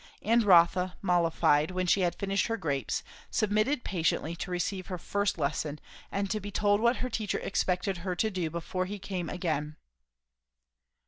[0.23, 5.37] And Rotha, mollified, when she had finished her grapes, submitted patiently to receive her first
[5.37, 5.77] lesson
[6.11, 9.75] and to be told what her teacher expected her to do before he came again.